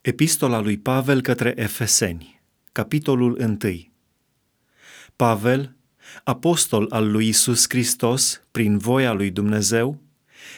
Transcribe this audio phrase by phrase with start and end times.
[0.00, 2.40] Epistola lui Pavel către Efeseni,
[2.72, 3.58] capitolul 1.
[5.16, 5.76] Pavel,
[6.24, 10.00] apostol al lui Isus Hristos, prin voia lui Dumnezeu,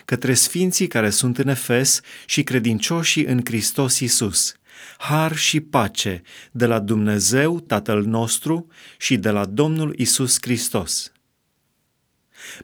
[0.04, 4.54] către sfinții care sunt în Efes și credincioșii în Hristos Isus,
[4.99, 6.22] har și pace
[6.53, 8.67] de la Dumnezeu Tatăl nostru
[8.99, 11.13] și de la Domnul Isus Hristos.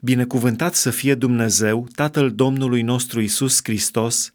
[0.01, 4.31] Binecuvântat să fie Dumnezeu, Tatăl Domnului nostru Isus Hristos,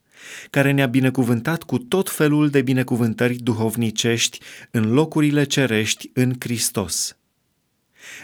[0.50, 4.38] care ne-a binecuvântat cu tot felul de binecuvântări duhovnicești
[4.70, 7.16] în locurile cerești în Hristos.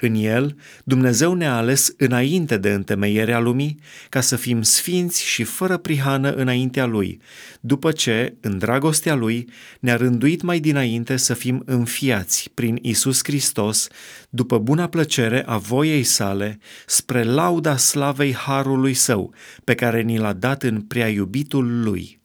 [0.01, 3.79] În el, Dumnezeu ne-a ales înainte de întemeierea lumii
[4.09, 7.21] ca să fim sfinți și fără prihană înaintea lui,
[7.61, 9.49] după ce, în dragostea lui,
[9.81, 13.89] ne-a rânduit mai dinainte să fim înfiați prin Isus Hristos,
[14.31, 20.33] după buna plăcere a voiei sale, spre lauda slavei harului său, pe care ni l-a
[20.33, 22.21] dat în prea iubitul lui.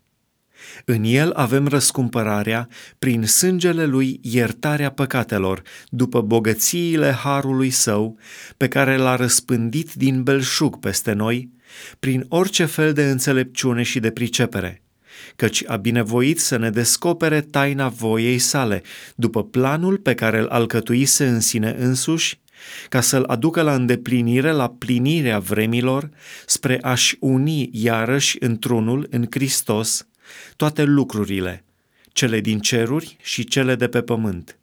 [0.86, 2.68] În el avem răscumpărarea,
[3.00, 8.18] prin sângele lui iertarea păcatelor, după bogățiile harului său,
[8.58, 11.52] pe care l-a răspândit din belșug peste noi,
[12.00, 14.84] prin orice fel de înțelepciune și de pricepere
[15.36, 18.82] căci a binevoit să ne descopere taina voiei sale,
[19.16, 22.42] după planul pe care îl alcătuise în sine însuși,
[22.90, 26.10] ca să-l aducă la îndeplinire, la plinirea vremilor,
[26.46, 30.08] spre a-și uni iarăși într-unul în Hristos,
[30.56, 31.64] toate lucrurile,
[32.12, 34.58] cele din ceruri și cele de pe pământ.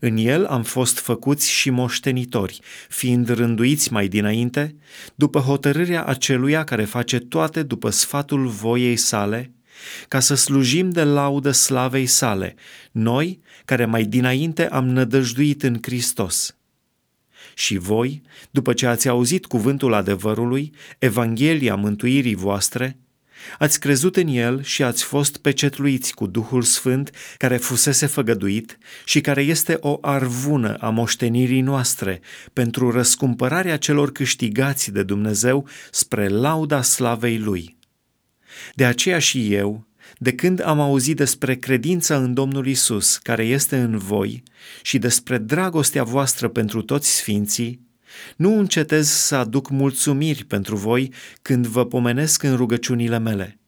[0.00, 4.76] În el am fost făcuți și moștenitori, fiind rânduiți mai dinainte,
[5.14, 9.52] după hotărârea aceluia care face toate după sfatul voiei sale,
[10.08, 12.54] ca să slujim de laudă slavei sale,
[12.92, 16.54] noi care mai dinainte am nădăjduit în Hristos.
[17.54, 22.96] Și voi, după ce ați auzit cuvântul adevărului, Evanghelia mântuirii voastre,
[23.58, 29.20] Ați crezut în el și ați fost pecetluiți cu Duhul Sfânt care fusese făgăduit și
[29.20, 32.20] care este o arvună a moștenirii noastre
[32.52, 37.76] pentru răscumpărarea celor câștigați de Dumnezeu spre lauda slavei Lui.
[38.74, 39.86] De aceea și eu,
[40.18, 44.42] de când am auzit despre credința în Domnul Isus care este în voi
[44.82, 47.80] și despre dragostea voastră pentru toți sfinții,
[48.36, 51.12] nu încetez să aduc mulțumiri pentru voi
[51.42, 53.60] când vă pomenesc în rugăciunile mele.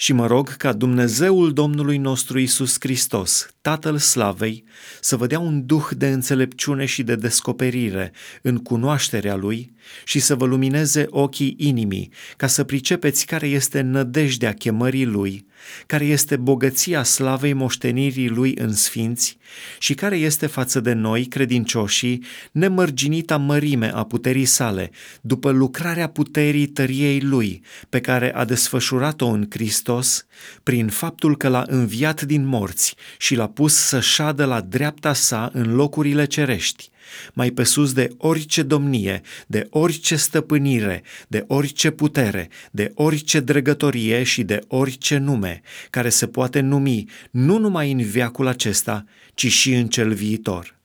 [0.00, 4.64] Și mă rog ca Dumnezeul Domnului nostru Isus Hristos, Tatăl Slavei,
[5.00, 8.12] să vă dea un duh de înțelepciune și de descoperire
[8.42, 9.72] în cunoașterea Lui
[10.04, 15.46] și să vă lumineze ochii inimii, ca să pricepeți care este nădejdea chemării Lui,
[15.86, 19.38] care este bogăția slavei moștenirii Lui în sfinți
[19.78, 24.90] și care este față de noi, credincioșii, nemărginita mărime a puterii sale,
[25.20, 30.26] după lucrarea puterii tăriei Lui, pe care a desfășurat-o în Hristos,
[30.62, 35.50] prin faptul că l-a înviat din morți și l-a pus să șadă la dreapta sa
[35.52, 36.90] în locurile cerești,
[37.32, 44.22] mai pe sus de orice domnie, de orice stăpânire, de orice putere, de orice dregătorie
[44.22, 49.74] și de orice nume, care se poate numi nu numai în viacul acesta, ci și
[49.74, 50.78] în cel viitor.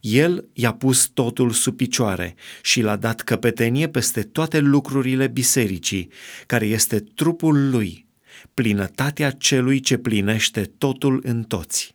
[0.00, 6.08] El i-a pus totul sub picioare și l-a dat căpetenie peste toate lucrurile bisericii,
[6.46, 8.06] care este trupul lui,
[8.54, 11.94] plinătatea celui ce plinește totul în toți.